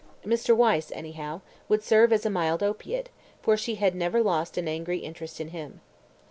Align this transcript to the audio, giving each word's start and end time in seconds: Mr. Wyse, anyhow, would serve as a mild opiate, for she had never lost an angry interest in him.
Mr. 0.25 0.57
Wyse, 0.57 0.91
anyhow, 0.95 1.41
would 1.69 1.83
serve 1.83 2.11
as 2.11 2.25
a 2.25 2.29
mild 2.31 2.63
opiate, 2.63 3.09
for 3.43 3.55
she 3.55 3.75
had 3.75 3.93
never 3.93 4.23
lost 4.23 4.57
an 4.57 4.67
angry 4.67 4.97
interest 4.97 5.39
in 5.39 5.49
him. 5.49 5.79